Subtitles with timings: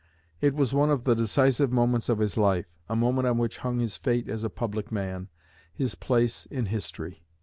[0.39, 3.77] It was one of the decisive moments of his life a moment on which hung
[3.77, 5.29] his fate as a public man,
[5.71, 7.23] his place in history.